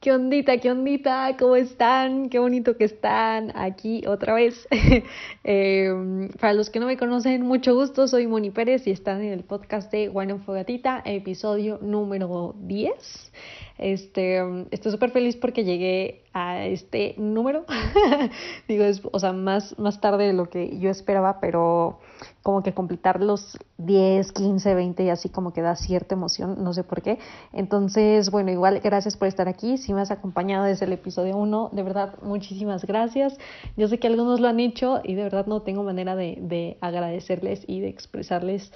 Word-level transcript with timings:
¿Qué 0.00 0.12
ondita, 0.12 0.56
qué 0.56 0.70
ondita? 0.70 1.36
¿Cómo 1.38 1.56
están? 1.56 2.30
Qué 2.30 2.38
bonito 2.38 2.74
que 2.78 2.84
están 2.84 3.52
aquí 3.54 4.06
otra 4.06 4.32
vez. 4.32 4.66
Em, 5.44 6.30
para 6.40 6.54
los 6.54 6.70
que 6.70 6.80
no 6.80 6.86
me 6.86 6.96
conocen, 6.96 7.42
mucho 7.42 7.74
gusto, 7.74 8.08
soy 8.08 8.26
Moni 8.26 8.50
Pérez 8.50 8.86
y 8.86 8.92
están 8.92 9.20
en 9.20 9.32
el 9.32 9.44
podcast 9.44 9.92
de 9.92 10.08
Wine 10.08 10.38
Fogatita, 10.38 11.02
episodio 11.04 11.78
número 11.82 12.54
10. 12.60 13.32
Este, 13.80 14.42
estoy 14.72 14.92
súper 14.92 15.10
feliz 15.10 15.36
porque 15.36 15.64
llegué 15.64 16.24
a 16.34 16.66
este 16.66 17.14
número. 17.16 17.64
Digo, 18.68 18.84
es, 18.84 19.00
o 19.10 19.18
sea, 19.18 19.32
más, 19.32 19.78
más 19.78 20.02
tarde 20.02 20.26
de 20.26 20.34
lo 20.34 20.50
que 20.50 20.78
yo 20.78 20.90
esperaba, 20.90 21.40
pero 21.40 21.98
como 22.42 22.62
que 22.62 22.74
completar 22.74 23.22
los 23.22 23.56
10, 23.78 24.32
15, 24.32 24.74
20 24.74 25.02
y 25.04 25.08
así 25.08 25.30
como 25.30 25.54
que 25.54 25.62
da 25.62 25.76
cierta 25.76 26.14
emoción, 26.14 26.62
no 26.62 26.74
sé 26.74 26.84
por 26.84 27.00
qué. 27.00 27.18
Entonces, 27.54 28.30
bueno, 28.30 28.50
igual 28.50 28.80
gracias 28.80 29.16
por 29.16 29.28
estar 29.28 29.48
aquí. 29.48 29.78
Si 29.78 29.94
me 29.94 30.02
has 30.02 30.10
acompañado 30.10 30.66
desde 30.66 30.84
el 30.84 30.92
episodio 30.92 31.38
1, 31.38 31.70
de 31.72 31.82
verdad, 31.82 32.16
muchísimas 32.20 32.84
gracias. 32.84 33.38
Yo 33.78 33.88
sé 33.88 33.98
que 33.98 34.08
algunos 34.08 34.40
lo 34.40 34.48
han 34.48 34.60
hecho 34.60 35.00
y 35.02 35.14
de 35.14 35.22
verdad 35.22 35.46
no 35.46 35.62
tengo 35.62 35.84
manera 35.84 36.16
de, 36.16 36.36
de 36.38 36.76
agradecerles 36.82 37.64
y 37.66 37.80
de 37.80 37.88
expresarles 37.88 38.72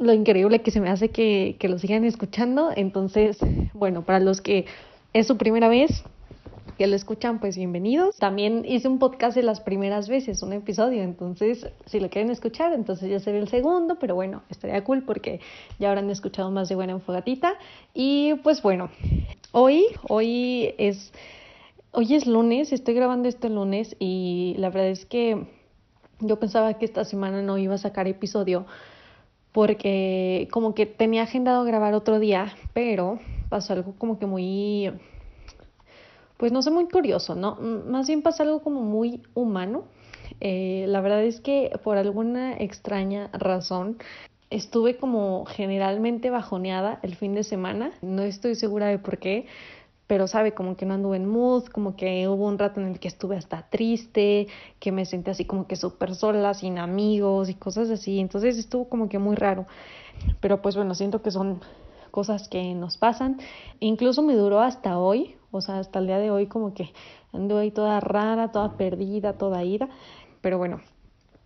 lo 0.00 0.12
increíble 0.14 0.62
que 0.62 0.70
se 0.70 0.80
me 0.80 0.88
hace 0.88 1.10
que, 1.10 1.56
que 1.58 1.68
lo 1.68 1.78
sigan 1.78 2.04
escuchando. 2.04 2.70
Entonces, 2.74 3.38
bueno, 3.74 4.04
para 4.04 4.18
los 4.18 4.40
que 4.40 4.66
es 5.12 5.26
su 5.26 5.36
primera 5.36 5.68
vez, 5.68 6.02
que 6.78 6.86
lo 6.86 6.96
escuchan, 6.96 7.40
pues 7.40 7.58
bienvenidos. 7.58 8.16
También 8.16 8.64
hice 8.66 8.88
un 8.88 8.98
podcast 8.98 9.36
de 9.36 9.42
las 9.42 9.60
primeras 9.60 10.08
veces, 10.08 10.42
un 10.42 10.54
episodio, 10.54 11.02
entonces 11.02 11.68
si 11.84 12.00
lo 12.00 12.08
quieren 12.08 12.30
escuchar, 12.30 12.72
entonces 12.72 13.10
ya 13.10 13.20
sería 13.20 13.40
el 13.40 13.48
segundo, 13.48 13.98
pero 14.00 14.14
bueno, 14.14 14.42
estaría 14.48 14.82
cool 14.82 15.02
porque 15.02 15.40
ya 15.78 15.90
habrán 15.90 16.08
escuchado 16.08 16.50
más 16.50 16.70
de 16.70 16.76
Buena 16.76 16.94
Enfogatita. 16.94 17.58
Y 17.92 18.32
pues 18.42 18.62
bueno, 18.62 18.88
hoy, 19.52 19.84
hoy 20.08 20.74
es, 20.78 21.12
hoy 21.92 22.14
es 22.14 22.26
lunes, 22.26 22.72
estoy 22.72 22.94
grabando 22.94 23.28
esto 23.28 23.48
el 23.48 23.56
lunes 23.56 23.94
y 23.98 24.54
la 24.56 24.70
verdad 24.70 24.88
es 24.88 25.04
que 25.04 25.46
yo 26.20 26.38
pensaba 26.38 26.72
que 26.78 26.86
esta 26.86 27.04
semana 27.04 27.42
no 27.42 27.58
iba 27.58 27.74
a 27.74 27.78
sacar 27.78 28.08
episodio 28.08 28.64
porque 29.52 30.48
como 30.50 30.74
que 30.74 30.86
tenía 30.86 31.22
agendado 31.22 31.64
grabar 31.64 31.94
otro 31.94 32.18
día, 32.18 32.54
pero 32.72 33.18
pasó 33.48 33.72
algo 33.72 33.94
como 33.98 34.18
que 34.18 34.26
muy, 34.26 34.92
pues 36.36 36.52
no 36.52 36.62
sé, 36.62 36.70
muy 36.70 36.88
curioso, 36.88 37.34
¿no? 37.34 37.56
Más 37.56 38.06
bien 38.06 38.22
pasó 38.22 38.44
algo 38.44 38.62
como 38.62 38.80
muy 38.82 39.22
humano. 39.34 39.84
Eh, 40.40 40.84
la 40.88 41.00
verdad 41.00 41.24
es 41.24 41.40
que 41.40 41.72
por 41.82 41.96
alguna 41.96 42.56
extraña 42.56 43.28
razón 43.32 43.98
estuve 44.50 44.96
como 44.96 45.44
generalmente 45.46 46.30
bajoneada 46.30 46.98
el 47.02 47.14
fin 47.14 47.34
de 47.34 47.44
semana, 47.44 47.92
no 48.02 48.22
estoy 48.22 48.54
segura 48.54 48.86
de 48.86 48.98
por 48.98 49.18
qué, 49.18 49.46
pero 50.10 50.26
sabe, 50.26 50.54
como 50.54 50.76
que 50.76 50.86
no 50.86 50.94
anduve 50.94 51.18
en 51.18 51.28
mood, 51.28 51.66
como 51.66 51.94
que 51.94 52.26
hubo 52.26 52.48
un 52.48 52.58
rato 52.58 52.80
en 52.80 52.88
el 52.88 52.98
que 52.98 53.06
estuve 53.06 53.36
hasta 53.36 53.68
triste, 53.70 54.48
que 54.80 54.90
me 54.90 55.04
sentí 55.04 55.30
así 55.30 55.44
como 55.44 55.68
que 55.68 55.76
súper 55.76 56.16
sola, 56.16 56.52
sin 56.52 56.78
amigos 56.78 57.48
y 57.48 57.54
cosas 57.54 57.90
así, 57.90 58.18
entonces 58.18 58.58
estuvo 58.58 58.88
como 58.88 59.08
que 59.08 59.20
muy 59.20 59.36
raro, 59.36 59.66
pero 60.40 60.60
pues 60.62 60.74
bueno, 60.74 60.96
siento 60.96 61.22
que 61.22 61.30
son 61.30 61.60
cosas 62.10 62.48
que 62.48 62.74
nos 62.74 62.96
pasan, 62.96 63.38
incluso 63.78 64.22
me 64.22 64.34
duró 64.34 64.58
hasta 64.58 64.98
hoy, 64.98 65.36
o 65.52 65.60
sea, 65.60 65.78
hasta 65.78 66.00
el 66.00 66.08
día 66.08 66.18
de 66.18 66.32
hoy 66.32 66.48
como 66.48 66.74
que 66.74 66.90
ando 67.32 67.58
ahí 67.58 67.70
toda 67.70 68.00
rara, 68.00 68.50
toda 68.50 68.76
perdida, 68.76 69.34
toda 69.34 69.62
ida, 69.62 69.90
pero 70.40 70.58
bueno, 70.58 70.80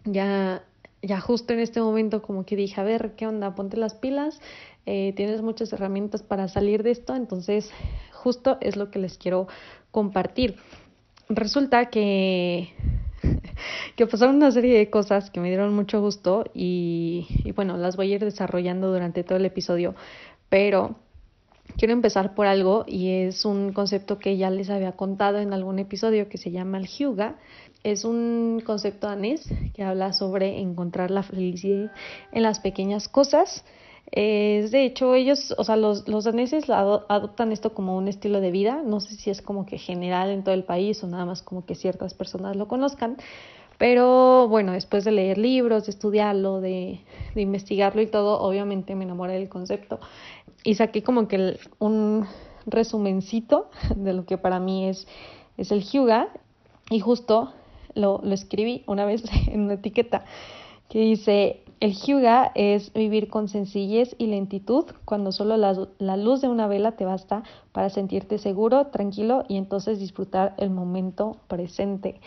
ya 0.06 0.62
ya 1.02 1.20
justo 1.20 1.52
en 1.52 1.60
este 1.60 1.82
momento 1.82 2.22
como 2.22 2.46
que 2.46 2.56
dije, 2.56 2.80
a 2.80 2.84
ver, 2.84 3.14
¿qué 3.14 3.26
onda? 3.26 3.54
Ponte 3.54 3.76
las 3.76 3.94
pilas, 3.94 4.40
eh, 4.86 5.12
tienes 5.16 5.42
muchas 5.42 5.72
herramientas 5.72 6.22
para 6.22 6.48
salir 6.48 6.82
de 6.82 6.92
esto, 6.92 7.14
entonces 7.14 7.70
justo 8.24 8.56
es 8.62 8.76
lo 8.76 8.90
que 8.90 8.98
les 8.98 9.18
quiero 9.18 9.46
compartir. 9.90 10.56
Resulta 11.28 11.90
que, 11.90 12.70
que 13.96 14.06
pasaron 14.06 14.36
una 14.36 14.50
serie 14.50 14.78
de 14.78 14.88
cosas 14.88 15.30
que 15.30 15.40
me 15.40 15.48
dieron 15.48 15.74
mucho 15.74 16.00
gusto 16.00 16.44
y, 16.54 17.52
bueno, 17.54 17.76
las 17.76 17.96
voy 17.96 18.12
a 18.12 18.14
ir 18.16 18.24
desarrollando 18.24 18.90
durante 18.90 19.24
todo 19.24 19.36
el 19.36 19.44
episodio, 19.44 19.94
pero 20.48 20.96
quiero 21.76 21.92
empezar 21.92 22.34
por 22.34 22.46
algo 22.46 22.84
y 22.86 23.10
es 23.10 23.44
un 23.44 23.74
concepto 23.74 24.18
que 24.18 24.38
ya 24.38 24.48
les 24.48 24.70
había 24.70 24.92
contado 24.92 25.38
en 25.38 25.52
algún 25.52 25.78
episodio 25.78 26.30
que 26.30 26.38
se 26.38 26.50
llama 26.50 26.78
el 26.78 26.86
Hyuga. 26.86 27.36
Es 27.82 28.06
un 28.06 28.62
concepto 28.64 29.06
danés 29.06 29.46
que 29.74 29.82
habla 29.82 30.14
sobre 30.14 30.60
encontrar 30.60 31.10
la 31.10 31.22
felicidad 31.22 31.92
en 32.32 32.42
las 32.42 32.60
pequeñas 32.60 33.08
cosas 33.08 33.64
es 34.12 34.70
de 34.70 34.84
hecho, 34.84 35.14
ellos, 35.14 35.54
o 35.58 35.64
sea, 35.64 35.76
los, 35.76 36.06
los 36.08 36.24
daneses 36.24 36.70
adoptan 36.70 37.52
esto 37.52 37.74
como 37.74 37.96
un 37.96 38.08
estilo 38.08 38.40
de 38.40 38.50
vida. 38.50 38.82
No 38.84 39.00
sé 39.00 39.16
si 39.16 39.30
es 39.30 39.42
como 39.42 39.66
que 39.66 39.78
general 39.78 40.30
en 40.30 40.44
todo 40.44 40.54
el 40.54 40.64
país 40.64 41.02
o 41.02 41.08
nada 41.08 41.24
más 41.24 41.42
como 41.42 41.64
que 41.64 41.74
ciertas 41.74 42.14
personas 42.14 42.56
lo 42.56 42.68
conozcan. 42.68 43.16
Pero 43.76 44.46
bueno, 44.48 44.72
después 44.72 45.04
de 45.04 45.10
leer 45.10 45.38
libros, 45.38 45.86
de 45.86 45.90
estudiarlo, 45.90 46.60
de, 46.60 47.00
de 47.34 47.42
investigarlo 47.42 48.02
y 48.02 48.06
todo, 48.06 48.40
obviamente 48.40 48.94
me 48.94 49.04
enamoré 49.04 49.34
del 49.34 49.48
concepto. 49.48 49.98
Y 50.62 50.76
saqué 50.76 51.02
como 51.02 51.26
que 51.26 51.58
un 51.80 52.26
resumencito 52.66 53.70
de 53.96 54.12
lo 54.12 54.26
que 54.26 54.38
para 54.38 54.60
mí 54.60 54.88
es, 54.88 55.08
es 55.56 55.72
el 55.72 55.82
Hyuga. 55.82 56.28
Y 56.88 57.00
justo 57.00 57.52
lo, 57.94 58.20
lo 58.22 58.32
escribí 58.32 58.84
una 58.86 59.06
vez 59.06 59.24
en 59.48 59.62
una 59.62 59.74
etiqueta 59.74 60.24
que 60.88 61.00
dice 61.00 61.63
el 61.84 61.92
hyuga 61.92 62.50
es 62.54 62.94
vivir 62.94 63.28
con 63.28 63.46
sencillez 63.46 64.16
y 64.16 64.28
lentitud 64.28 64.86
cuando 65.04 65.32
solo 65.32 65.58
la, 65.58 66.16
luz 66.16 66.40
de 66.40 66.48
una 66.48 66.66
vela 66.66 66.92
te 66.92 67.04
basta 67.04 67.42
para 67.72 67.90
sentirte 67.90 68.38
seguro, 68.38 68.86
tranquilo 68.86 69.44
y 69.48 69.58
entonces 69.58 69.98
disfrutar 69.98 70.54
el 70.56 70.70
momento 70.70 71.36
presente. 71.46 72.22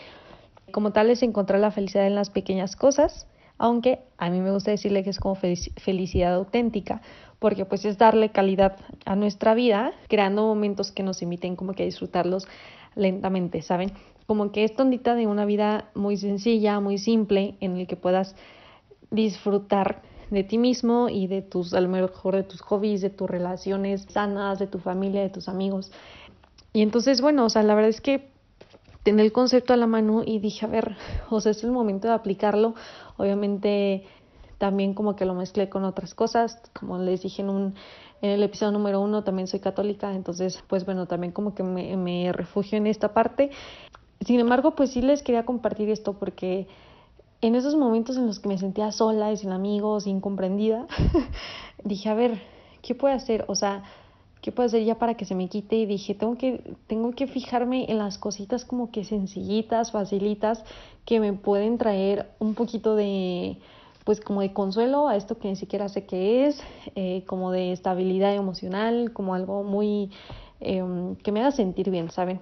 Como 0.70 0.92
tal 0.92 1.10
es 1.10 1.24
encontrar 1.24 1.58
la 1.58 1.72
felicidad 1.72 2.06
en 2.06 2.14
las 2.14 2.30
pequeñas 2.30 2.76
cosas, 2.76 3.26
aunque 3.58 3.98
a 4.16 4.30
mí 4.30 4.40
me 4.40 4.52
gusta 4.52 4.70
decirle 4.70 5.02
que 5.02 5.10
es 5.10 5.18
como 5.18 5.34
felicidad 5.34 6.34
auténtica, 6.34 7.02
porque 7.40 7.64
pues 7.64 7.84
es 7.84 7.98
darle 7.98 8.28
calidad 8.28 8.76
a 9.06 9.16
nuestra 9.16 9.54
vida, 9.54 9.90
creando 10.06 10.46
momentos 10.46 10.92
que 10.92 11.02
nos 11.02 11.20
inviten 11.20 11.56
como 11.56 11.72
que 11.72 11.82
a 11.82 11.86
disfrutarlos 11.86 12.46
lentamente, 12.94 13.62
¿saben? 13.62 13.90
Como 14.28 14.52
que 14.52 14.62
es 14.62 14.76
tondita 14.76 15.16
de 15.16 15.26
una 15.26 15.46
vida 15.46 15.90
muy 15.96 16.16
sencilla, 16.16 16.78
muy 16.78 16.98
simple, 16.98 17.56
en 17.58 17.76
el 17.76 17.88
que 17.88 17.96
puedas 17.96 18.36
disfrutar 19.10 20.02
de 20.30 20.44
ti 20.44 20.58
mismo 20.58 21.08
y 21.08 21.26
de 21.26 21.42
tus, 21.42 21.74
a 21.74 21.80
lo 21.80 21.88
mejor 21.88 22.36
de 22.36 22.42
tus 22.42 22.60
hobbies, 22.60 23.00
de 23.00 23.10
tus 23.10 23.28
relaciones 23.28 24.06
sanas, 24.08 24.58
de 24.58 24.66
tu 24.66 24.78
familia, 24.78 25.22
de 25.22 25.30
tus 25.30 25.48
amigos. 25.48 25.90
Y 26.72 26.82
entonces, 26.82 27.20
bueno, 27.20 27.46
o 27.46 27.48
sea, 27.48 27.62
la 27.62 27.74
verdad 27.74 27.90
es 27.90 28.00
que 28.00 28.30
tenía 29.02 29.24
el 29.24 29.32
concepto 29.32 29.72
a 29.72 29.76
la 29.76 29.86
mano 29.86 30.22
y 30.24 30.38
dije, 30.38 30.66
a 30.66 30.68
ver, 30.68 30.96
o 31.30 31.40
sea, 31.40 31.52
es 31.52 31.64
el 31.64 31.72
momento 31.72 32.08
de 32.08 32.14
aplicarlo. 32.14 32.74
Obviamente 33.16 34.04
también 34.58 34.92
como 34.92 35.14
que 35.14 35.24
lo 35.24 35.34
mezclé 35.34 35.68
con 35.68 35.84
otras 35.84 36.14
cosas, 36.14 36.60
como 36.78 36.98
les 36.98 37.22
dije 37.22 37.42
en 37.42 37.50
un 37.50 37.74
en 38.20 38.30
el 38.30 38.42
episodio 38.42 38.72
número 38.72 39.00
uno 39.00 39.22
también 39.22 39.46
soy 39.46 39.60
católica, 39.60 40.12
entonces 40.12 40.62
pues 40.66 40.84
bueno, 40.84 41.06
también 41.06 41.32
como 41.32 41.54
que 41.54 41.62
me, 41.62 41.96
me 41.96 42.32
refugio 42.32 42.76
en 42.76 42.86
esta 42.88 43.14
parte. 43.14 43.50
Sin 44.26 44.40
embargo, 44.40 44.74
pues 44.74 44.90
sí 44.90 45.02
les 45.02 45.22
quería 45.22 45.44
compartir 45.44 45.88
esto 45.90 46.14
porque 46.14 46.66
en 47.40 47.54
esos 47.54 47.76
momentos 47.76 48.16
en 48.16 48.26
los 48.26 48.40
que 48.40 48.48
me 48.48 48.58
sentía 48.58 48.90
sola 48.90 49.32
y 49.32 49.36
sin 49.36 49.52
amigos, 49.52 50.06
incomprendida, 50.06 50.86
dije, 51.84 52.08
a 52.08 52.14
ver, 52.14 52.42
¿qué 52.82 52.94
puedo 52.94 53.14
hacer? 53.14 53.44
O 53.48 53.54
sea, 53.54 53.84
¿qué 54.42 54.50
puedo 54.50 54.66
hacer 54.66 54.84
ya 54.84 54.98
para 54.98 55.14
que 55.14 55.24
se 55.24 55.34
me 55.34 55.48
quite? 55.48 55.76
Y 55.76 55.86
dije, 55.86 56.14
tengo 56.14 56.36
que, 56.36 56.76
tengo 56.88 57.12
que 57.12 57.26
fijarme 57.26 57.90
en 57.90 57.98
las 57.98 58.18
cositas 58.18 58.64
como 58.64 58.90
que 58.90 59.04
sencillitas, 59.04 59.92
facilitas, 59.92 60.64
que 61.04 61.20
me 61.20 61.32
pueden 61.32 61.78
traer 61.78 62.28
un 62.40 62.54
poquito 62.54 62.96
de, 62.96 63.58
pues 64.04 64.20
como 64.20 64.40
de 64.40 64.52
consuelo 64.52 65.06
a 65.06 65.16
esto 65.16 65.38
que 65.38 65.48
ni 65.48 65.56
siquiera 65.56 65.88
sé 65.88 66.06
qué 66.06 66.46
es, 66.46 66.60
eh, 66.96 67.22
como 67.26 67.52
de 67.52 67.72
estabilidad 67.72 68.34
emocional, 68.34 69.12
como 69.12 69.34
algo 69.34 69.62
muy, 69.62 70.10
em, 70.60 71.14
que 71.16 71.30
me 71.30 71.40
haga 71.40 71.52
sentir 71.52 71.90
bien, 71.90 72.10
¿saben? 72.10 72.40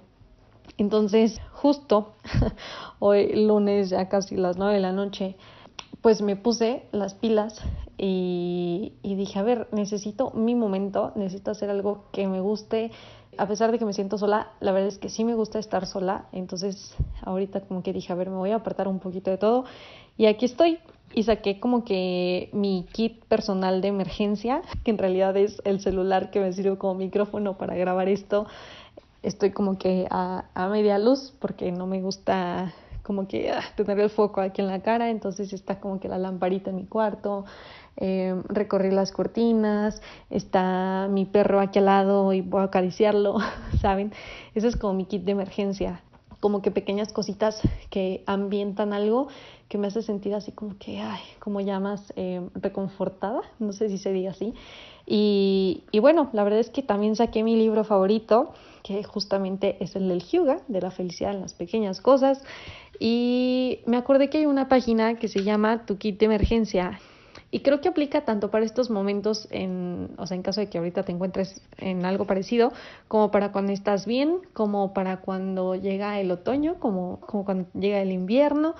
Entonces, 0.78 1.40
justo 1.52 2.14
hoy 2.98 3.46
lunes, 3.46 3.90
ya 3.90 4.08
casi 4.08 4.36
las 4.36 4.56
nueve 4.56 4.74
de 4.74 4.80
la 4.80 4.92
noche, 4.92 5.36
pues 6.00 6.22
me 6.22 6.36
puse 6.36 6.84
las 6.92 7.14
pilas 7.14 7.60
y, 7.98 8.92
y, 9.02 9.14
dije, 9.16 9.38
a 9.38 9.42
ver, 9.42 9.68
necesito 9.72 10.30
mi 10.32 10.54
momento, 10.54 11.12
necesito 11.16 11.50
hacer 11.50 11.70
algo 11.70 12.04
que 12.12 12.28
me 12.28 12.40
guste. 12.40 12.92
A 13.38 13.48
pesar 13.48 13.72
de 13.72 13.78
que 13.78 13.84
me 13.84 13.92
siento 13.92 14.16
sola, 14.16 14.52
la 14.60 14.72
verdad 14.72 14.88
es 14.88 14.98
que 14.98 15.08
sí 15.08 15.24
me 15.24 15.34
gusta 15.34 15.58
estar 15.58 15.86
sola. 15.86 16.26
Entonces, 16.32 16.94
ahorita 17.22 17.62
como 17.62 17.82
que 17.82 17.92
dije, 17.92 18.12
a 18.12 18.16
ver, 18.16 18.30
me 18.30 18.36
voy 18.36 18.50
a 18.50 18.56
apartar 18.56 18.88
un 18.88 18.98
poquito 18.98 19.30
de 19.30 19.38
todo. 19.38 19.64
Y 20.16 20.26
aquí 20.26 20.44
estoy. 20.44 20.78
Y 21.14 21.22
saqué 21.22 21.60
como 21.60 21.84
que 21.84 22.50
mi 22.52 22.86
kit 22.92 23.24
personal 23.24 23.80
de 23.80 23.88
emergencia, 23.88 24.62
que 24.84 24.90
en 24.90 24.98
realidad 24.98 25.36
es 25.36 25.62
el 25.64 25.80
celular 25.80 26.30
que 26.30 26.40
me 26.40 26.52
sirve 26.52 26.76
como 26.76 26.94
micrófono 26.94 27.56
para 27.56 27.74
grabar 27.74 28.08
esto 28.08 28.46
estoy 29.26 29.50
como 29.50 29.76
que 29.76 30.06
a, 30.10 30.44
a 30.54 30.68
media 30.68 30.98
luz 30.98 31.34
porque 31.40 31.72
no 31.72 31.86
me 31.86 32.00
gusta 32.00 32.72
como 33.02 33.26
que 33.28 33.50
ah, 33.50 33.62
tener 33.76 33.98
el 34.00 34.10
foco 34.10 34.40
aquí 34.40 34.60
en 34.60 34.68
la 34.68 34.80
cara, 34.80 35.10
entonces 35.10 35.52
está 35.52 35.80
como 35.80 36.00
que 36.00 36.08
la 36.08 36.18
lamparita 36.18 36.70
en 36.70 36.76
mi 36.76 36.86
cuarto, 36.86 37.44
eh, 37.96 38.34
recorrer 38.48 38.92
las 38.92 39.12
cortinas, 39.12 40.00
está 40.30 41.08
mi 41.10 41.24
perro 41.24 41.60
aquí 41.60 41.78
al 41.78 41.86
lado 41.86 42.32
y 42.32 42.40
voy 42.40 42.62
a 42.62 42.64
acariciarlo, 42.64 43.38
¿saben? 43.80 44.12
Ese 44.54 44.68
es 44.68 44.76
como 44.76 44.94
mi 44.94 45.06
kit 45.06 45.24
de 45.24 45.32
emergencia, 45.32 46.02
como 46.40 46.62
que 46.62 46.70
pequeñas 46.70 47.12
cositas 47.12 47.60
que 47.90 48.22
ambientan 48.26 48.92
algo 48.92 49.28
que 49.68 49.78
me 49.78 49.88
hace 49.88 50.02
sentir 50.02 50.34
así 50.34 50.52
como 50.52 50.78
que, 50.78 51.00
ay, 51.00 51.20
como 51.40 51.60
ya 51.60 51.80
más 51.80 52.12
eh, 52.16 52.40
reconfortada, 52.54 53.40
no 53.58 53.72
sé 53.72 53.88
si 53.88 53.98
se 53.98 54.12
diga 54.12 54.30
así. 54.30 54.54
Y, 55.06 55.84
y 55.90 55.98
bueno, 55.98 56.30
la 56.32 56.44
verdad 56.44 56.60
es 56.60 56.70
que 56.70 56.82
también 56.82 57.16
saqué 57.16 57.42
mi 57.42 57.56
libro 57.56 57.84
favorito, 57.84 58.52
que 58.82 59.02
justamente 59.02 59.76
es 59.80 59.96
el 59.96 60.08
del 60.08 60.22
Hyuga, 60.22 60.60
de 60.68 60.80
la 60.80 60.90
felicidad 60.90 61.32
en 61.34 61.40
las 61.40 61.54
pequeñas 61.54 62.00
cosas. 62.00 62.42
Y 63.00 63.80
me 63.86 63.96
acordé 63.96 64.30
que 64.30 64.38
hay 64.38 64.46
una 64.46 64.68
página 64.68 65.18
que 65.18 65.28
se 65.28 65.42
llama 65.42 65.84
Tu 65.86 65.98
Kit 65.98 66.18
de 66.20 66.26
Emergencia. 66.26 67.00
Y 67.50 67.60
creo 67.60 67.80
que 67.80 67.88
aplica 67.88 68.24
tanto 68.24 68.50
para 68.50 68.64
estos 68.64 68.90
momentos, 68.90 69.48
en, 69.50 70.10
o 70.18 70.26
sea, 70.26 70.36
en 70.36 70.42
caso 70.42 70.60
de 70.60 70.68
que 70.68 70.78
ahorita 70.78 71.02
te 71.02 71.12
encuentres 71.12 71.62
en 71.78 72.04
algo 72.04 72.26
parecido, 72.26 72.72
como 73.08 73.30
para 73.30 73.52
cuando 73.52 73.72
estás 73.72 74.06
bien, 74.06 74.38
como 74.52 74.92
para 74.92 75.18
cuando 75.18 75.74
llega 75.74 76.20
el 76.20 76.30
otoño, 76.30 76.76
como, 76.78 77.20
como 77.20 77.44
cuando 77.44 77.68
llega 77.74 78.00
el 78.00 78.12
invierno, 78.12 78.74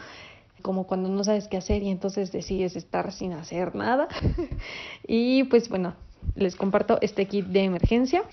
como 0.62 0.87
cuando 0.87 1.08
no 1.08 1.23
sabes 1.23 1.49
qué 1.49 1.56
hacer 1.56 1.82
y 1.82 1.91
entonces 1.91 2.32
decides 2.32 2.76
estar 2.76 3.12
sin 3.12 3.32
hacer 3.32 3.75
nada. 3.75 4.08
y 5.06 5.44
pues 5.44 5.69
bueno, 5.69 5.94
les 6.35 6.56
comparto 6.56 6.99
este 7.00 7.26
kit 7.26 7.47
de 7.47 7.64
emergencia. 7.64 8.25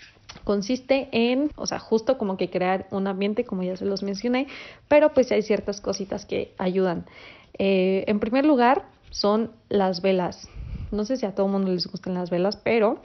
Consiste 0.43 1.09
en, 1.11 1.51
o 1.55 1.67
sea, 1.67 1.79
justo 1.79 2.17
como 2.17 2.37
que 2.37 2.49
crear 2.49 2.87
un 2.91 3.07
ambiente, 3.07 3.45
como 3.45 3.63
ya 3.63 3.77
se 3.77 3.85
los 3.85 4.01
mencioné, 4.01 4.47
pero 4.87 5.13
pues 5.13 5.31
hay 5.31 5.43
ciertas 5.43 5.79
cositas 5.79 6.25
que 6.25 6.53
ayudan. 6.57 7.05
Eh, 7.59 8.03
en 8.07 8.19
primer 8.19 8.45
lugar, 8.45 8.85
son 9.13 9.51
las 9.69 10.01
velas. 10.01 10.49
No 10.89 11.05
sé 11.05 11.17
si 11.17 11.25
a 11.27 11.35
todo 11.35 11.47
mundo 11.47 11.71
les 11.71 11.85
gustan 11.85 12.15
las 12.15 12.31
velas, 12.31 12.57
pero 12.57 12.99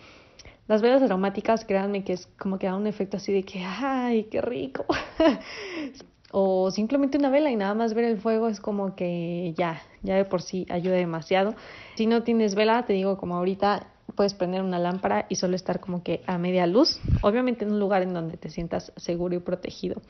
las 0.67 0.81
velas 0.81 1.03
aromáticas, 1.03 1.67
créanme 1.67 2.03
que 2.03 2.15
es 2.15 2.27
como 2.39 2.59
que 2.59 2.67
da 2.67 2.77
un 2.77 2.87
efecto 2.87 3.19
así 3.19 3.33
de 3.33 3.43
que, 3.43 3.63
¡ay, 3.63 4.25
qué 4.25 4.41
rico! 4.41 4.87
o 6.33 6.71
simplemente 6.71 7.19
una 7.19 7.29
vela 7.29 7.51
y 7.51 7.57
nada 7.57 7.75
más 7.75 7.93
ver 7.93 8.05
el 8.05 8.19
fuego 8.19 8.49
es 8.49 8.59
como 8.59 8.97
que 8.97 9.55
ya, 9.57 9.83
ya 10.03 10.17
de 10.17 10.25
por 10.25 10.41
sí 10.41 10.67
ayuda 10.71 10.97
demasiado. 10.97 11.55
Si 11.97 12.07
no 12.07 12.23
tienes 12.23 12.55
vela, 12.55 12.87
te 12.87 12.95
digo 12.95 13.19
como 13.19 13.37
ahorita 13.37 13.87
puedes 14.15 14.33
prender 14.33 14.63
una 14.63 14.79
lámpara 14.79 15.27
y 15.29 15.37
solo 15.37 15.57
estar 15.57 15.79
como 15.79 16.03
que 16.03 16.23
a 16.27 16.39
media 16.39 16.67
luz, 16.67 17.01
obviamente 17.21 17.67
en 17.67 17.73
un 17.73 17.81
lugar 17.81 18.03
en 18.03 18.15
donde 18.15 18.39
te 18.39 18.49
sientas 18.49 18.93
seguro 18.97 19.35
y 19.35 19.41
protegido. 19.41 20.01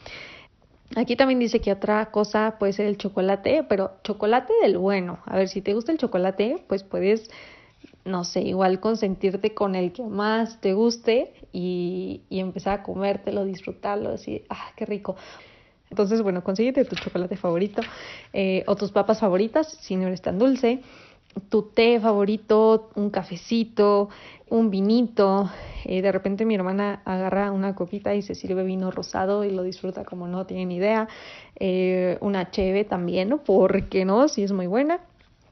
Aquí 0.96 1.16
también 1.16 1.38
dice 1.38 1.60
que 1.60 1.72
otra 1.72 2.10
cosa 2.10 2.56
puede 2.58 2.72
ser 2.72 2.86
el 2.86 2.96
chocolate, 2.96 3.64
pero 3.68 3.92
chocolate 4.02 4.52
del 4.62 4.78
bueno. 4.78 5.20
A 5.26 5.36
ver, 5.36 5.48
si 5.48 5.60
te 5.60 5.74
gusta 5.74 5.92
el 5.92 5.98
chocolate, 5.98 6.64
pues 6.66 6.82
puedes, 6.82 7.30
no 8.04 8.24
sé, 8.24 8.40
igual 8.40 8.80
consentirte 8.80 9.54
con 9.54 9.74
el 9.74 9.92
que 9.92 10.02
más 10.02 10.60
te 10.60 10.72
guste 10.72 11.34
y, 11.52 12.22
y 12.30 12.40
empezar 12.40 12.80
a 12.80 12.82
comértelo, 12.82 13.44
disfrutarlo, 13.44 14.10
así, 14.10 14.44
ah, 14.48 14.72
qué 14.76 14.86
rico. 14.86 15.16
Entonces, 15.90 16.22
bueno, 16.22 16.42
consíguete 16.42 16.84
tu 16.84 16.96
chocolate 16.96 17.36
favorito 17.36 17.82
eh, 18.32 18.64
o 18.66 18.76
tus 18.76 18.90
papas 18.90 19.20
favoritas 19.20 19.78
si 19.80 19.96
no 19.96 20.06
eres 20.06 20.22
tan 20.22 20.38
dulce 20.38 20.82
tu 21.48 21.62
té 21.62 22.00
favorito, 22.00 22.90
un 22.96 23.10
cafecito, 23.10 24.08
un 24.50 24.70
vinito. 24.70 25.50
Eh, 25.84 26.02
de 26.02 26.12
repente 26.12 26.44
mi 26.44 26.54
hermana 26.54 27.02
agarra 27.04 27.52
una 27.52 27.74
copita 27.74 28.14
y 28.14 28.22
se 28.22 28.34
sirve 28.34 28.64
vino 28.64 28.90
rosado 28.90 29.44
y 29.44 29.50
lo 29.50 29.62
disfruta 29.62 30.04
como 30.04 30.26
no 30.26 30.46
tienen 30.46 30.72
idea. 30.72 31.08
Eh, 31.56 32.18
una 32.20 32.50
cheve 32.50 32.84
también, 32.84 33.28
¿no? 33.28 33.38
¿Por 33.38 33.88
qué 33.88 34.04
no? 34.04 34.28
Si 34.28 34.42
es 34.42 34.52
muy 34.52 34.66
buena. 34.66 35.00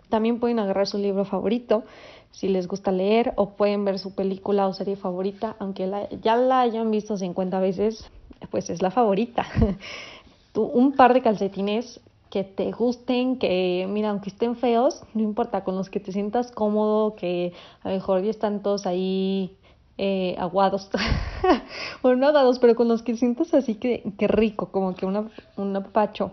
También 0.08 0.38
pueden 0.38 0.58
agarrar 0.58 0.86
su 0.86 0.98
libro 0.98 1.24
favorito 1.24 1.84
si 2.30 2.48
les 2.48 2.68
gusta 2.68 2.92
leer 2.92 3.32
o 3.36 3.56
pueden 3.56 3.84
ver 3.86 3.98
su 3.98 4.14
película 4.14 4.66
o 4.66 4.74
serie 4.74 4.96
favorita, 4.96 5.56
aunque 5.58 5.90
ya 6.20 6.36
la 6.36 6.60
hayan 6.60 6.90
visto 6.90 7.16
50 7.16 7.60
veces, 7.60 8.10
pues 8.50 8.68
es 8.68 8.82
la 8.82 8.90
favorita. 8.90 9.46
un 10.54 10.92
par 10.92 11.14
de 11.14 11.22
calcetines 11.22 12.00
que 12.30 12.44
te 12.44 12.70
gusten, 12.72 13.38
que 13.38 13.86
mira, 13.88 14.10
aunque 14.10 14.30
estén 14.30 14.56
feos, 14.56 15.02
no 15.14 15.22
importa, 15.22 15.64
con 15.64 15.76
los 15.76 15.90
que 15.90 16.00
te 16.00 16.12
sientas 16.12 16.50
cómodo, 16.50 17.14
que 17.14 17.52
a 17.82 17.88
lo 17.88 17.94
mejor 17.94 18.22
ya 18.22 18.30
están 18.30 18.62
todos 18.62 18.86
ahí 18.86 19.56
eh, 19.98 20.36
aguados, 20.38 20.90
bueno, 22.02 22.18
no 22.18 22.26
aguados, 22.28 22.58
pero 22.58 22.74
con 22.74 22.88
los 22.88 23.02
que 23.02 23.16
sientas 23.16 23.54
así 23.54 23.76
que, 23.76 24.02
que 24.18 24.28
rico, 24.28 24.70
como 24.70 24.94
que 24.94 25.06
un 25.06 25.76
apacho. 25.76 26.32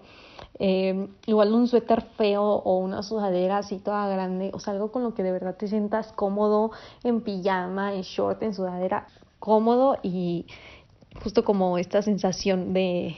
Eh, 0.60 1.08
igual 1.26 1.52
un 1.52 1.68
suéter 1.68 2.02
feo 2.16 2.44
o 2.44 2.78
una 2.78 3.02
sudadera 3.02 3.58
así 3.58 3.80
toda 3.80 4.08
grande, 4.08 4.52
o 4.54 4.60
sea, 4.60 4.74
algo 4.74 4.92
con 4.92 5.04
lo 5.04 5.16
que 5.16 5.24
de 5.24 5.32
verdad 5.32 5.56
te 5.56 5.68
sientas 5.68 6.12
cómodo 6.14 6.72
en 7.04 7.22
pijama, 7.22 7.96
en 7.96 8.02
short, 8.02 8.44
en 8.44 8.54
sudadera, 8.54 9.08
cómodo 9.40 9.98
y 10.04 10.46
justo 11.24 11.44
como 11.44 11.78
esta 11.78 12.02
sensación 12.02 12.74
de, 12.74 13.16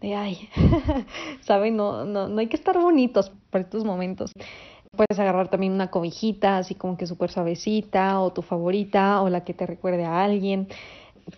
de 0.00 0.14
ay, 0.14 0.48
¿saben? 1.40 1.76
No, 1.76 2.04
no, 2.04 2.28
no 2.28 2.38
hay 2.40 2.46
que 2.46 2.56
estar 2.56 2.78
bonitos 2.78 3.32
para 3.50 3.64
estos 3.64 3.84
momentos. 3.84 4.32
Puedes 4.96 5.18
agarrar 5.18 5.48
también 5.48 5.72
una 5.72 5.90
cobijita, 5.90 6.58
así 6.58 6.74
como 6.74 6.96
que 6.96 7.06
súper 7.06 7.30
suavecita, 7.30 8.20
o 8.20 8.32
tu 8.32 8.42
favorita, 8.42 9.22
o 9.22 9.28
la 9.28 9.44
que 9.44 9.54
te 9.54 9.66
recuerde 9.66 10.04
a 10.04 10.24
alguien. 10.24 10.68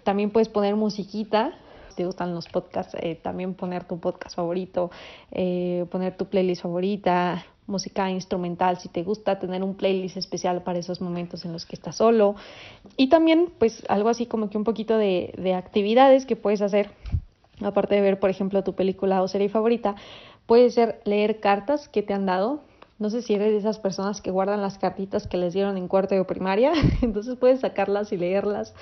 También 0.05 0.31
puedes 0.31 0.49
poner 0.49 0.77
musiquita, 0.77 1.53
si 1.89 1.97
te 1.97 2.07
gustan 2.07 2.35
los 2.35 2.49
podcasts, 2.49 2.97
eh, 3.01 3.17
también 3.17 3.55
poner 3.55 3.85
tu 3.85 3.99
podcast 3.99 4.37
favorito, 4.37 4.91
eh, 5.33 5.85
poner 5.91 6.17
tu 6.17 6.27
playlist 6.27 6.63
favorita, 6.63 7.45
música 7.67 8.11
instrumental, 8.11 8.79
si 8.79 8.89
te 8.89 9.03
gusta 9.03 9.39
tener 9.39 9.63
un 9.63 9.75
playlist 9.75 10.17
especial 10.17 10.63
para 10.63 10.79
esos 10.79 11.01
momentos 11.01 11.45
en 11.45 11.53
los 11.53 11.67
que 11.67 11.75
estás 11.75 11.97
solo. 11.97 12.37
Y 12.97 13.09
también, 13.09 13.53
pues, 13.59 13.83
algo 13.89 14.11
así 14.11 14.27
como 14.27 14.49
que 14.51 14.59
un 14.59 14.65
poquito 14.65 14.97
de, 14.97 15.35
de 15.39 15.55
actividades 15.55 16.27
que 16.27 16.37
puedes 16.37 16.63
hacer 16.63 16.91
aparte 17.63 17.95
de 17.95 18.01
ver, 18.01 18.19
por 18.19 18.31
ejemplo, 18.31 18.65
tu 18.65 18.75
película 18.75 19.23
o 19.23 19.29
serie 19.29 19.49
favorita, 19.49 19.95
puede 20.47 20.71
ser 20.71 21.01
leer 21.05 21.41
cartas 21.41 21.89
que 21.89 22.03
te 22.03 22.15
han 22.15 22.27
dado. 22.27 22.61
No 22.99 23.09
sé 23.11 23.23
si 23.23 23.35
eres 23.35 23.53
de 23.53 23.59
esas 23.59 23.79
personas 23.79 24.21
que 24.21 24.31
guardan 24.31 24.61
las 24.61 24.79
cartitas 24.79 25.27
que 25.27 25.37
les 25.37 25.55
dieron 25.55 25.77
en 25.77 25.89
cuarto 25.89 26.15
de 26.15 26.25
primaria, 26.25 26.73
entonces 27.03 27.37
puedes 27.37 27.61
sacarlas 27.61 28.13
y 28.13 28.17
leerlas. 28.17 28.75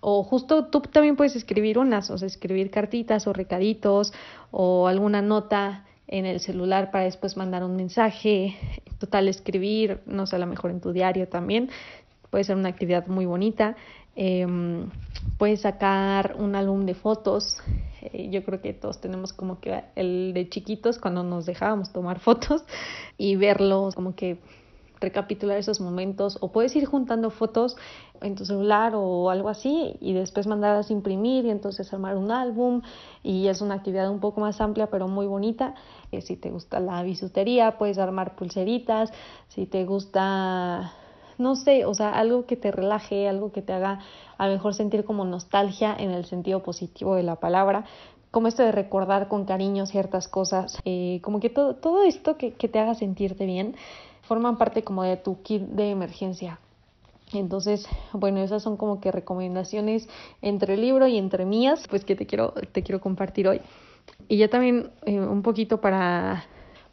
O 0.00 0.22
justo 0.22 0.66
tú 0.66 0.80
también 0.80 1.16
puedes 1.16 1.36
escribir 1.36 1.78
unas, 1.78 2.10
o 2.10 2.16
sea, 2.16 2.26
escribir 2.26 2.70
cartitas 2.70 3.26
o 3.26 3.32
recaditos 3.32 4.14
o 4.50 4.86
alguna 4.86 5.20
nota 5.20 5.84
en 6.06 6.26
el 6.26 6.40
celular 6.40 6.90
para 6.90 7.04
después 7.04 7.36
mandar 7.36 7.62
un 7.64 7.76
mensaje. 7.76 8.56
Total, 8.98 9.28
escribir, 9.28 10.00
no 10.06 10.26
sé, 10.26 10.36
a 10.36 10.38
lo 10.38 10.46
mejor 10.46 10.70
en 10.70 10.80
tu 10.80 10.92
diario 10.92 11.28
también. 11.28 11.70
Puede 12.30 12.44
ser 12.44 12.56
una 12.56 12.68
actividad 12.68 13.06
muy 13.06 13.26
bonita. 13.26 13.76
Eh, 14.16 14.46
puedes 15.40 15.62
sacar 15.62 16.36
un 16.38 16.54
álbum 16.54 16.84
de 16.84 16.94
fotos. 16.94 17.56
Eh, 18.02 18.28
yo 18.30 18.44
creo 18.44 18.60
que 18.60 18.72
todos 18.72 19.00
tenemos 19.00 19.32
como 19.32 19.58
que 19.58 19.84
el 19.96 20.32
de 20.34 20.48
chiquitos 20.48 20.98
cuando 20.98 21.22
nos 21.22 21.46
dejábamos 21.46 21.92
tomar 21.92 22.20
fotos 22.20 22.64
y 23.16 23.36
verlos, 23.36 23.94
como 23.94 24.14
que 24.14 24.38
recapitular 25.00 25.56
esos 25.56 25.80
momentos. 25.80 26.36
O 26.42 26.52
puedes 26.52 26.76
ir 26.76 26.84
juntando 26.84 27.30
fotos 27.30 27.76
en 28.20 28.34
tu 28.34 28.44
celular 28.44 28.92
o 28.94 29.30
algo 29.30 29.48
así 29.48 29.96
y 29.98 30.12
después 30.12 30.46
mandarlas 30.46 30.90
a 30.90 30.92
imprimir 30.92 31.46
y 31.46 31.50
entonces 31.50 31.90
armar 31.92 32.16
un 32.16 32.30
álbum. 32.30 32.82
Y 33.22 33.48
es 33.48 33.62
una 33.62 33.76
actividad 33.76 34.10
un 34.10 34.20
poco 34.20 34.42
más 34.42 34.60
amplia 34.60 34.88
pero 34.88 35.08
muy 35.08 35.26
bonita. 35.26 35.74
Eh, 36.12 36.20
si 36.20 36.36
te 36.36 36.50
gusta 36.50 36.80
la 36.80 37.02
bisutería 37.02 37.78
puedes 37.78 37.96
armar 37.96 38.36
pulseritas, 38.36 39.10
si 39.48 39.64
te 39.64 39.86
gusta 39.86 40.92
no 41.40 41.56
sé, 41.56 41.84
o 41.84 41.94
sea, 41.94 42.10
algo 42.10 42.46
que 42.46 42.56
te 42.56 42.70
relaje, 42.70 43.28
algo 43.28 43.50
que 43.50 43.62
te 43.62 43.72
haga 43.72 44.00
a 44.38 44.46
lo 44.46 44.52
mejor 44.52 44.74
sentir 44.74 45.04
como 45.04 45.24
nostalgia 45.24 45.94
en 45.98 46.10
el 46.10 46.24
sentido 46.24 46.62
positivo 46.62 47.16
de 47.16 47.22
la 47.22 47.36
palabra, 47.36 47.84
como 48.30 48.46
esto 48.46 48.62
de 48.62 48.72
recordar 48.72 49.28
con 49.28 49.44
cariño 49.44 49.86
ciertas 49.86 50.28
cosas, 50.28 50.78
eh, 50.84 51.20
como 51.22 51.40
que 51.40 51.50
todo, 51.50 51.74
todo 51.74 52.04
esto 52.04 52.36
que, 52.36 52.52
que 52.52 52.68
te 52.68 52.78
haga 52.78 52.94
sentirte 52.94 53.44
bien, 53.46 53.74
forman 54.22 54.58
parte 54.58 54.84
como 54.84 55.02
de 55.02 55.16
tu 55.16 55.42
kit 55.42 55.62
de 55.62 55.90
emergencia. 55.90 56.60
Entonces, 57.32 57.86
bueno, 58.12 58.40
esas 58.40 58.62
son 58.62 58.76
como 58.76 59.00
que 59.00 59.12
recomendaciones 59.12 60.08
entre 60.42 60.74
el 60.74 60.80
libro 60.80 61.06
y 61.06 61.16
entre 61.16 61.44
mías, 61.44 61.86
pues 61.88 62.04
que 62.04 62.16
te 62.16 62.26
quiero, 62.26 62.54
te 62.72 62.82
quiero 62.82 63.00
compartir 63.00 63.48
hoy. 63.48 63.60
Y 64.28 64.36
ya 64.38 64.48
también 64.48 64.90
eh, 65.06 65.20
un 65.20 65.42
poquito 65.42 65.80
para 65.80 66.44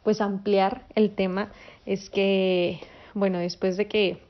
pues 0.02 0.20
ampliar 0.20 0.86
el 0.94 1.14
tema, 1.14 1.52
es 1.84 2.08
que, 2.08 2.80
bueno, 3.14 3.38
después 3.38 3.76
de 3.76 3.88
que 3.88 4.22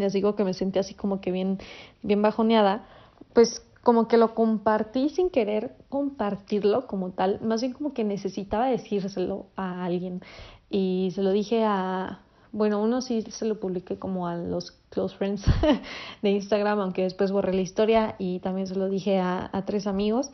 les 0.00 0.12
digo 0.12 0.34
que 0.34 0.44
me 0.44 0.54
sentí 0.54 0.78
así 0.78 0.94
como 0.94 1.20
que 1.20 1.30
bien, 1.30 1.58
bien 2.02 2.22
bajoneada, 2.22 2.86
pues 3.32 3.62
como 3.82 4.08
que 4.08 4.16
lo 4.16 4.34
compartí 4.34 5.08
sin 5.08 5.30
querer 5.30 5.76
compartirlo 5.88 6.86
como 6.86 7.10
tal, 7.10 7.40
más 7.40 7.60
bien 7.60 7.72
como 7.72 7.92
que 7.94 8.04
necesitaba 8.04 8.66
decírselo 8.66 9.46
a 9.56 9.84
alguien 9.84 10.22
y 10.68 11.10
se 11.14 11.22
lo 11.22 11.30
dije 11.32 11.64
a, 11.64 12.20
bueno, 12.52 12.82
uno 12.82 13.00
sí 13.00 13.22
se 13.22 13.44
lo 13.44 13.58
publiqué 13.58 13.98
como 13.98 14.26
a 14.26 14.36
los 14.36 14.72
close 14.90 15.16
friends 15.16 15.44
de 16.22 16.30
Instagram, 16.30 16.80
aunque 16.80 17.02
después 17.02 17.32
borré 17.32 17.54
la 17.54 17.60
historia 17.60 18.16
y 18.18 18.40
también 18.40 18.66
se 18.66 18.74
lo 18.74 18.88
dije 18.88 19.18
a, 19.18 19.50
tres 19.66 19.86
amigos 19.86 20.30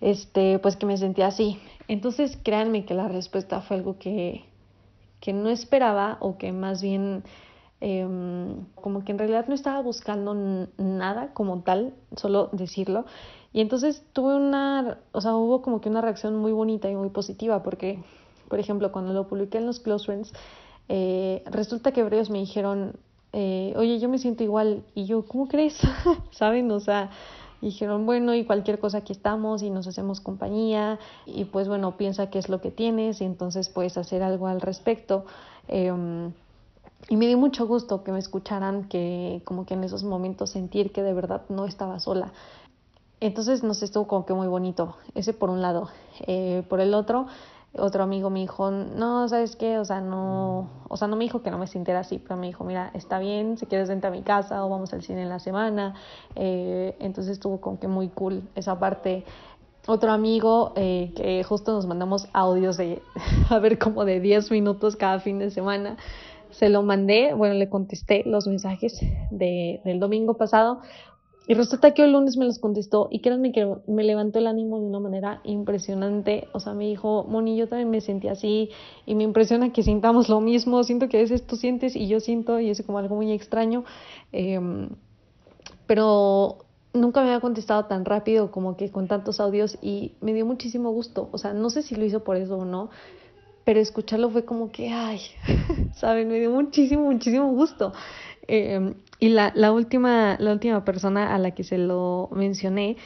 este, 0.00 0.58
pues 0.58 0.76
que 0.76 0.86
me 0.86 0.96
sentía 0.96 1.26
así. 1.26 1.58
Entonces, 1.86 2.38
créanme 2.42 2.86
que 2.86 2.94
la 2.94 3.08
respuesta 3.08 3.60
fue 3.60 3.76
algo 3.76 3.98
que, 3.98 4.44
que 5.20 5.34
no 5.34 5.50
esperaba 5.50 6.16
o 6.20 6.38
que 6.38 6.52
más 6.52 6.80
bien 6.80 7.22
em, 7.80 8.64
como 8.74 9.04
que 9.04 9.12
en 9.12 9.18
realidad 9.18 9.46
no 9.48 9.54
estaba 9.54 9.80
buscando 9.80 10.34
nada 10.78 11.32
como 11.32 11.62
tal, 11.62 11.94
solo 12.16 12.48
decirlo. 12.52 13.04
Y 13.52 13.60
entonces 13.60 14.04
tuve 14.12 14.36
una, 14.36 14.98
o 15.12 15.20
sea, 15.20 15.34
hubo 15.34 15.62
como 15.62 15.80
que 15.80 15.88
una 15.88 16.00
reacción 16.00 16.36
muy 16.36 16.52
bonita 16.52 16.88
y 16.90 16.94
muy 16.94 17.10
positiva 17.10 17.62
porque, 17.62 17.98
por 18.48 18.60
ejemplo, 18.60 18.92
cuando 18.92 19.12
lo 19.12 19.28
publiqué 19.28 19.58
en 19.58 19.66
los 19.66 19.80
Close 19.80 20.06
Friends, 20.06 20.32
eh, 20.88 21.42
resulta 21.46 21.92
que 21.92 22.02
varios 22.02 22.30
me 22.30 22.38
dijeron, 22.38 22.94
eh, 23.32 23.74
oye, 23.76 23.98
yo 23.98 24.08
me 24.08 24.18
siento 24.18 24.44
igual. 24.44 24.84
Y 24.94 25.06
yo, 25.06 25.24
¿cómo 25.26 25.48
crees? 25.48 25.78
¿Saben? 26.30 26.70
O 26.70 26.80
sea, 26.80 27.10
dijeron, 27.60 28.06
bueno, 28.06 28.34
y 28.34 28.44
cualquier 28.44 28.78
cosa 28.78 28.98
aquí 28.98 29.12
estamos 29.12 29.62
y 29.62 29.70
nos 29.70 29.86
hacemos 29.86 30.20
compañía 30.20 30.98
y 31.26 31.44
pues 31.44 31.68
bueno, 31.68 31.96
piensa 31.96 32.30
qué 32.30 32.38
es 32.38 32.48
lo 32.48 32.60
que 32.60 32.70
tienes 32.70 33.20
y 33.20 33.24
entonces 33.24 33.68
puedes 33.68 33.96
hacer 33.98 34.22
algo 34.22 34.46
al 34.46 34.60
respecto. 34.60 35.24
Em, 35.68 36.32
y 37.08 37.16
me 37.16 37.26
dio 37.26 37.38
mucho 37.38 37.66
gusto 37.66 38.04
que 38.04 38.12
me 38.12 38.18
escucharan, 38.18 38.88
que 38.88 39.42
como 39.44 39.66
que 39.66 39.74
en 39.74 39.84
esos 39.84 40.04
momentos 40.04 40.50
sentir 40.50 40.92
que 40.92 41.02
de 41.02 41.14
verdad 41.14 41.42
no 41.48 41.66
estaba 41.66 41.98
sola. 41.98 42.32
Entonces, 43.20 43.62
no 43.62 43.74
sé, 43.74 43.84
estuvo 43.84 44.06
como 44.06 44.24
que 44.24 44.32
muy 44.32 44.48
bonito, 44.48 44.96
ese 45.14 45.32
por 45.32 45.50
un 45.50 45.60
lado. 45.60 45.90
Eh, 46.26 46.62
por 46.68 46.80
el 46.80 46.94
otro, 46.94 47.26
otro 47.76 48.02
amigo 48.02 48.30
me 48.30 48.40
dijo, 48.40 48.70
no, 48.70 49.28
¿sabes 49.28 49.56
qué? 49.56 49.78
O 49.78 49.84
sea, 49.84 50.00
no, 50.00 50.68
o 50.88 50.96
sea, 50.96 51.06
no 51.06 51.16
me 51.16 51.24
dijo 51.24 51.42
que 51.42 51.50
no 51.50 51.58
me 51.58 51.66
sintiera 51.66 52.00
así, 52.00 52.18
pero 52.18 52.36
me 52.36 52.46
dijo, 52.46 52.64
mira, 52.64 52.90
está 52.94 53.18
bien, 53.18 53.58
si 53.58 53.66
quieres 53.66 53.88
vente 53.88 54.06
a 54.06 54.10
mi 54.10 54.22
casa 54.22 54.64
o 54.64 54.70
vamos 54.70 54.92
al 54.92 55.02
cine 55.02 55.22
en 55.22 55.28
la 55.28 55.38
semana. 55.38 55.94
Eh, 56.34 56.96
entonces 56.98 57.32
estuvo 57.34 57.60
como 57.60 57.78
que 57.78 57.88
muy 57.88 58.08
cool 58.08 58.42
esa 58.54 58.78
parte. 58.78 59.24
Otro 59.86 60.12
amigo 60.12 60.72
eh, 60.76 61.12
que 61.14 61.42
justo 61.44 61.72
nos 61.72 61.86
mandamos 61.86 62.28
audios 62.32 62.76
de, 62.76 63.02
a 63.50 63.58
ver, 63.58 63.78
como 63.78 64.04
de 64.04 64.20
10 64.20 64.50
minutos 64.50 64.96
cada 64.96 65.20
fin 65.20 65.38
de 65.38 65.50
semana. 65.50 65.96
Se 66.52 66.68
lo 66.68 66.82
mandé, 66.82 67.34
bueno, 67.34 67.54
le 67.54 67.68
contesté 67.68 68.22
los 68.26 68.46
mensajes 68.46 69.00
de, 69.30 69.80
del 69.84 70.00
domingo 70.00 70.34
pasado 70.34 70.80
y 71.50 71.54
resulta 71.54 71.94
que 71.94 72.04
el 72.04 72.12
lunes 72.12 72.36
me 72.36 72.44
los 72.44 72.60
contestó 72.60 73.08
y 73.10 73.22
créanme 73.22 73.50
que 73.50 73.68
me 73.88 74.04
levantó 74.04 74.38
el 74.38 74.46
ánimo 74.46 74.78
de 74.78 74.86
una 74.86 75.00
manera 75.00 75.40
impresionante. 75.42 76.46
O 76.52 76.60
sea, 76.60 76.74
me 76.74 76.84
dijo, 76.84 77.24
Moni, 77.24 77.56
yo 77.56 77.66
también 77.66 77.90
me 77.90 78.00
sentí 78.00 78.28
así 78.28 78.70
y 79.04 79.16
me 79.16 79.24
impresiona 79.24 79.72
que 79.72 79.82
sintamos 79.82 80.28
lo 80.28 80.40
mismo. 80.40 80.84
Siento 80.84 81.08
que 81.08 81.16
a 81.16 81.20
veces 81.22 81.44
tú 81.44 81.56
sientes 81.56 81.96
y 81.96 82.06
yo 82.06 82.20
siento 82.20 82.60
y 82.60 82.70
es 82.70 82.80
como 82.82 82.98
algo 82.98 83.16
muy 83.16 83.32
extraño. 83.32 83.82
Em, 84.30 84.90
pero 85.88 86.58
nunca 86.92 87.20
me 87.20 87.30
había 87.30 87.40
contestado 87.40 87.86
tan 87.86 88.04
rápido 88.04 88.52
como 88.52 88.76
que 88.76 88.92
con 88.92 89.08
tantos 89.08 89.40
audios 89.40 89.76
y 89.82 90.12
me 90.20 90.32
dio 90.32 90.46
muchísimo 90.46 90.92
gusto. 90.92 91.30
O 91.32 91.38
sea, 91.38 91.52
no 91.52 91.68
sé 91.70 91.82
si 91.82 91.96
lo 91.96 92.04
hizo 92.04 92.22
por 92.22 92.36
eso 92.36 92.58
o 92.58 92.64
no, 92.64 92.90
pero 93.70 93.78
escucharlo 93.78 94.30
fue 94.30 94.44
como 94.44 94.72
que, 94.72 94.88
ay, 94.88 95.20
¿saben? 95.94 96.26
Me 96.26 96.40
dio 96.40 96.50
muchísimo, 96.50 97.04
muchísimo 97.04 97.52
gusto. 97.52 97.92
Eh, 98.48 98.94
y 99.20 99.28
la, 99.28 99.52
la, 99.54 99.70
última, 99.70 100.36
la 100.40 100.50
última 100.50 100.84
persona 100.84 101.32
a 101.32 101.38
la 101.38 101.52
que 101.52 101.62
se 101.62 101.78
lo 101.78 102.28
mencioné, 102.32 102.96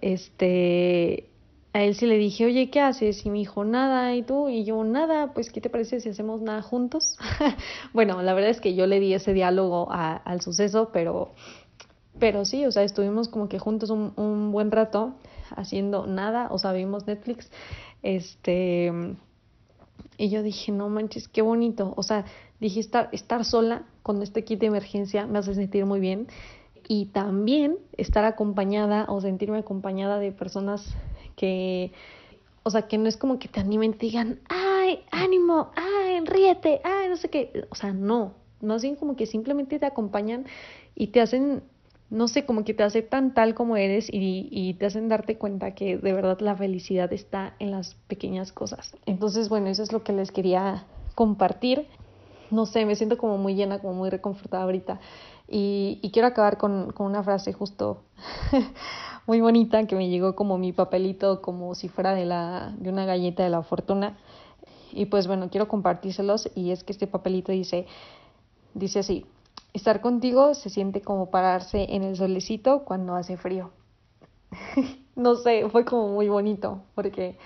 este, 0.00 1.30
a 1.72 1.84
él 1.84 1.94
sí 1.94 2.06
le 2.06 2.18
dije, 2.18 2.46
oye, 2.46 2.68
¿qué 2.68 2.80
haces? 2.80 3.24
Y 3.24 3.30
me 3.30 3.38
dijo, 3.38 3.64
nada, 3.64 4.12
¿y 4.16 4.24
tú? 4.24 4.48
Y 4.48 4.64
yo, 4.64 4.82
nada, 4.82 5.34
pues, 5.34 5.52
¿qué 5.52 5.60
te 5.60 5.70
parece 5.70 6.00
si 6.00 6.08
hacemos 6.08 6.42
nada 6.42 6.62
juntos? 6.62 7.16
bueno, 7.92 8.20
la 8.20 8.34
verdad 8.34 8.50
es 8.50 8.60
que 8.60 8.74
yo 8.74 8.88
le 8.88 8.98
di 8.98 9.14
ese 9.14 9.32
diálogo 9.32 9.86
a, 9.92 10.16
al 10.16 10.40
suceso, 10.40 10.90
pero, 10.92 11.30
pero 12.18 12.44
sí, 12.44 12.66
o 12.66 12.72
sea, 12.72 12.82
estuvimos 12.82 13.28
como 13.28 13.48
que 13.48 13.60
juntos 13.60 13.90
un, 13.90 14.14
un 14.16 14.50
buen 14.50 14.72
rato 14.72 15.14
haciendo 15.54 16.08
nada, 16.08 16.48
o 16.50 16.58
sea, 16.58 16.72
vimos 16.72 17.06
Netflix, 17.06 17.52
este, 18.02 19.16
y 20.18 20.28
yo 20.30 20.42
dije, 20.42 20.72
no 20.72 20.88
manches, 20.88 21.28
qué 21.28 21.40
bonito, 21.42 21.94
o 21.96 22.02
sea, 22.02 22.26
dije, 22.60 22.80
estar, 22.80 23.08
estar 23.12 23.44
sola 23.44 23.86
con 24.02 24.20
este 24.20 24.44
kit 24.44 24.58
de 24.58 24.66
emergencia 24.66 25.26
me 25.26 25.38
hace 25.38 25.54
sentir 25.54 25.86
muy 25.86 26.00
bien 26.00 26.26
y 26.88 27.06
también 27.06 27.78
estar 27.96 28.24
acompañada 28.24 29.06
o 29.08 29.20
sentirme 29.20 29.58
acompañada 29.58 30.18
de 30.18 30.32
personas 30.32 30.94
que, 31.36 31.92
o 32.64 32.70
sea, 32.70 32.88
que 32.88 32.98
no 32.98 33.08
es 33.08 33.16
como 33.16 33.38
que 33.38 33.46
te 33.46 33.60
animen 33.60 33.92
te 33.92 34.06
digan, 34.06 34.40
ay, 34.48 35.04
ánimo, 35.12 35.70
ay, 35.76 36.20
ríete, 36.24 36.80
ay, 36.82 37.08
no 37.08 37.16
sé 37.16 37.30
qué, 37.30 37.66
o 37.70 37.76
sea, 37.76 37.92
no, 37.92 38.34
más 38.60 38.82
bien 38.82 38.96
como 38.96 39.14
que 39.14 39.26
simplemente 39.26 39.78
te 39.78 39.86
acompañan 39.86 40.46
y 40.96 41.08
te 41.08 41.20
hacen, 41.20 41.62
no 42.10 42.28
sé, 42.28 42.46
como 42.46 42.64
que 42.64 42.74
te 42.74 42.82
aceptan 42.82 43.34
tal 43.34 43.54
como 43.54 43.76
eres 43.76 44.08
y, 44.12 44.48
y 44.50 44.74
te 44.74 44.86
hacen 44.86 45.08
darte 45.08 45.36
cuenta 45.36 45.74
que 45.74 45.98
de 45.98 46.12
verdad 46.12 46.40
la 46.40 46.56
felicidad 46.56 47.12
está 47.12 47.54
en 47.58 47.70
las 47.70 47.94
pequeñas 48.06 48.52
cosas. 48.52 48.96
Entonces, 49.06 49.48
bueno, 49.48 49.68
eso 49.68 49.82
es 49.82 49.92
lo 49.92 50.02
que 50.02 50.12
les 50.12 50.32
quería 50.32 50.86
compartir 51.14 51.86
no 52.50 52.66
sé, 52.66 52.86
me 52.86 52.96
siento 52.96 53.18
como 53.18 53.38
muy 53.38 53.54
llena, 53.54 53.78
como 53.78 53.94
muy 53.94 54.10
reconfortada 54.10 54.64
ahorita. 54.64 55.00
Y, 55.48 55.98
y 56.02 56.10
quiero 56.10 56.28
acabar 56.28 56.58
con, 56.58 56.92
con 56.92 57.06
una 57.06 57.22
frase 57.22 57.52
justo 57.52 58.02
muy 59.26 59.40
bonita 59.40 59.86
que 59.86 59.96
me 59.96 60.08
llegó 60.08 60.34
como 60.34 60.58
mi 60.58 60.72
papelito, 60.72 61.40
como 61.40 61.74
si 61.74 61.88
fuera 61.88 62.14
de, 62.14 62.26
la, 62.26 62.74
de 62.78 62.90
una 62.90 63.06
galleta 63.06 63.44
de 63.44 63.50
la 63.50 63.62
fortuna. 63.62 64.18
Y 64.92 65.06
pues 65.06 65.26
bueno, 65.26 65.48
quiero 65.50 65.68
compartírselos 65.68 66.50
y 66.54 66.70
es 66.70 66.84
que 66.84 66.92
este 66.92 67.06
papelito 67.06 67.52
dice, 67.52 67.86
dice 68.74 69.00
así, 69.00 69.26
estar 69.72 70.00
contigo 70.00 70.54
se 70.54 70.70
siente 70.70 71.00
como 71.00 71.30
pararse 71.30 71.86
en 71.94 72.02
el 72.02 72.16
solecito 72.16 72.84
cuando 72.84 73.14
hace 73.14 73.36
frío. 73.36 73.70
no 75.16 75.34
sé, 75.36 75.68
fue 75.68 75.84
como 75.84 76.08
muy 76.08 76.28
bonito 76.28 76.82
porque 76.94 77.38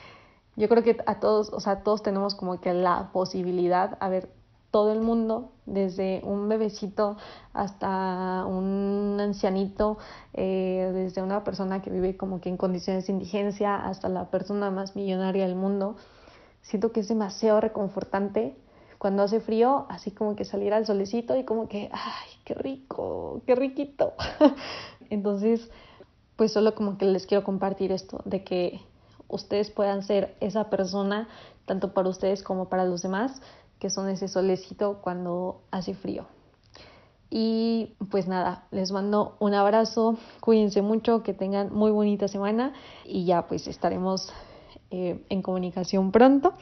yo 0.57 0.69
creo 0.69 0.83
que 0.83 0.99
a 1.07 1.19
todos, 1.19 1.52
o 1.52 1.61
sea, 1.61 1.83
todos 1.83 2.02
tenemos 2.02 2.35
como 2.35 2.61
que 2.61 2.75
la 2.75 3.11
posibilidad, 3.12 3.97
a 4.00 4.09
ver, 4.09 4.31
todo 4.71 4.93
el 4.93 5.00
mundo, 5.00 5.52
desde 5.67 6.23
un 6.25 6.49
bebecito 6.49 7.19
hasta 7.52 8.45
un 8.47 9.19
ancianito, 9.21 9.99
eh, 10.33 10.91
desde 10.95 11.23
una 11.23 11.45
persona 11.45 11.83
que 11.83 11.91
vive 11.91 12.17
como 12.17 12.41
que 12.41 12.49
en 12.49 12.57
condiciones 12.57 13.07
de 13.07 13.12
indigencia 13.12 13.76
hasta 13.76 14.09
la 14.09 14.31
persona 14.31 14.71
más 14.71 14.97
millonaria 14.97 15.47
del 15.47 15.57
mundo. 15.57 15.97
Siento 16.62 16.91
que 16.91 17.00
es 17.00 17.09
demasiado 17.09 17.61
reconfortante 17.61 18.57
cuando 19.03 19.25
hace 19.25 19.41
frío, 19.41 19.85
así 19.89 20.13
como 20.13 20.37
que 20.37 20.45
salir 20.45 20.73
al 20.73 20.87
solecito 20.87 21.37
y 21.37 21.43
como 21.43 21.67
que, 21.67 21.91
ay, 21.91 22.31
qué 22.45 22.55
rico, 22.55 23.43
qué 23.49 23.57
riquito. 23.57 24.13
Entonces, 25.11 25.73
pues 26.37 26.53
solo 26.53 26.77
como 26.77 26.99
que 26.99 27.07
les 27.07 27.27
quiero 27.27 27.43
compartir 27.43 27.91
esto, 27.91 28.23
de 28.25 28.45
que 28.45 28.81
ustedes 29.27 29.73
puedan 29.73 30.05
ser 30.05 30.37
esa 30.39 30.71
persona, 30.71 31.27
tanto 31.67 31.95
para 31.95 32.11
ustedes 32.11 32.45
como 32.45 32.69
para 32.69 32.85
los 32.85 33.03
demás, 33.03 33.43
que 33.81 33.91
son 33.91 34.09
ese 34.09 34.29
solecito 34.29 35.01
cuando 35.03 35.63
hace 35.73 35.95
frío. 35.95 36.27
Y 37.29 37.97
pues 38.09 38.29
nada, 38.29 38.69
les 38.71 38.93
mando 38.93 39.35
un 39.41 39.55
abrazo, 39.55 40.17
cuídense 40.39 40.81
mucho, 40.81 41.25
que 41.25 41.35
tengan 41.35 41.75
muy 41.75 41.91
bonita 41.91 42.29
semana 42.29 42.73
y 43.05 43.25
ya 43.25 43.49
pues 43.49 43.67
estaremos 43.67 44.33
eh, 44.93 45.27
en 45.29 45.43
comunicación 45.43 46.13
pronto. 46.13 46.55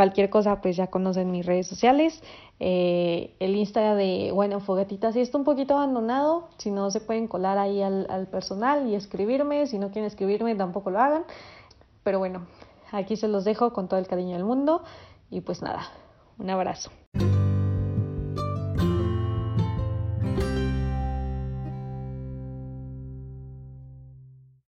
Cualquier 0.00 0.30
cosa 0.30 0.62
pues 0.62 0.76
ya 0.76 0.86
conocen 0.86 1.30
mis 1.30 1.44
redes 1.44 1.66
sociales, 1.66 2.22
eh, 2.58 3.36
el 3.38 3.54
Insta 3.54 3.94
de 3.94 4.30
Bueno 4.32 4.58
Fogatitas 4.60 5.12
sí 5.12 5.20
está 5.20 5.36
un 5.36 5.44
poquito 5.44 5.74
abandonado, 5.74 6.48
si 6.56 6.70
no 6.70 6.90
se 6.90 7.02
pueden 7.02 7.28
colar 7.28 7.58
ahí 7.58 7.82
al, 7.82 8.06
al 8.08 8.26
personal 8.26 8.88
y 8.88 8.94
escribirme, 8.94 9.66
si 9.66 9.78
no 9.78 9.90
quieren 9.90 10.06
escribirme 10.06 10.54
tampoco 10.54 10.90
lo 10.90 11.00
hagan, 11.00 11.24
pero 12.02 12.18
bueno, 12.18 12.46
aquí 12.92 13.14
se 13.16 13.28
los 13.28 13.44
dejo 13.44 13.74
con 13.74 13.88
todo 13.88 14.00
el 14.00 14.06
cariño 14.06 14.36
del 14.36 14.44
mundo 14.46 14.84
y 15.28 15.42
pues 15.42 15.60
nada, 15.60 15.82
un 16.38 16.48
abrazo. 16.48 16.90